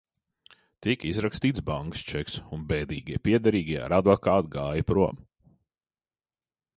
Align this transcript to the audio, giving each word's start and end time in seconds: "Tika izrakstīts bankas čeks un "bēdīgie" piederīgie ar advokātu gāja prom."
"Tika 0.85 1.05
izrakstīts 1.09 1.63
bankas 1.67 2.01
čeks 2.11 2.37
un 2.57 2.63
"bēdīgie" 2.71 3.19
piederīgie 3.29 3.77
ar 3.89 3.95
advokātu 3.99 4.51
gāja 4.57 4.87
prom." 4.93 5.21